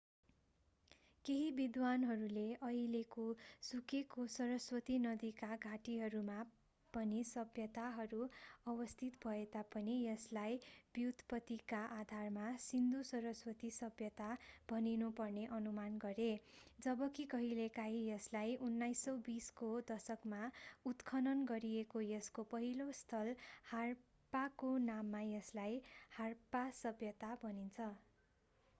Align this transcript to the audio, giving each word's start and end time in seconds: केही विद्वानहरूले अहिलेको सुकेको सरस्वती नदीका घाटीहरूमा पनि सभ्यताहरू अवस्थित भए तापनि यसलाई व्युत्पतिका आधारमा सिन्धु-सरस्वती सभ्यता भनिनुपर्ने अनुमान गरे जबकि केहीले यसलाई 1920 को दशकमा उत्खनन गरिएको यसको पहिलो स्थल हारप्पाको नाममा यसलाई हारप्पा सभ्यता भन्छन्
केही 1.25 1.49
विद्वानहरूले 1.57 2.43
अहिलेको 2.67 3.25
सुकेको 3.65 4.23
सरस्वती 4.35 4.95
नदीका 5.01 5.49
घाटीहरूमा 5.65 6.37
पनि 6.93 7.19
सभ्यताहरू 7.31 8.21
अवस्थित 8.65 9.19
भए 9.25 9.43
तापनि 9.51 9.97
यसलाई 9.97 10.57
व्युत्पतिका 10.95 11.83
आधारमा 11.97 12.47
सिन्धु-सरस्वती 12.63 13.71
सभ्यता 13.77 14.31
भनिनुपर्ने 14.69 15.45
अनुमान 15.53 16.01
गरे 16.05 16.29
जबकि 16.79 17.29
केहीले 17.29 17.69
यसलाई 18.07 18.59
1920 18.63 19.53
को 19.57 19.73
दशकमा 19.91 20.43
उत्खनन 20.85 21.49
गरिएको 21.49 22.07
यसको 22.07 22.51
पहिलो 22.51 22.91
स्थल 22.97 23.35
हारप्पाको 23.71 24.77
नाममा 24.91 25.27
यसलाई 25.29 25.81
हारप्पा 26.17 26.69
सभ्यता 26.79 27.35
भन्छन् 27.43 27.99